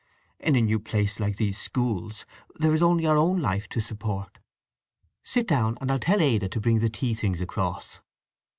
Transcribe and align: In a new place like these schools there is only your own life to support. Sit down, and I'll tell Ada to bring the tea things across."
In 0.39 0.55
a 0.55 0.61
new 0.61 0.79
place 0.79 1.19
like 1.19 1.35
these 1.37 1.59
schools 1.59 2.25
there 2.55 2.73
is 2.73 2.81
only 2.81 3.03
your 3.03 3.19
own 3.19 3.39
life 3.39 3.69
to 3.69 3.79
support. 3.79 4.39
Sit 5.23 5.47
down, 5.47 5.77
and 5.79 5.91
I'll 5.91 5.99
tell 5.99 6.23
Ada 6.23 6.49
to 6.49 6.59
bring 6.59 6.79
the 6.79 6.89
tea 6.89 7.13
things 7.13 7.39
across." 7.39 7.99